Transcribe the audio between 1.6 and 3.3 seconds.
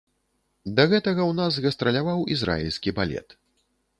гастраляваў ізраільскі балет.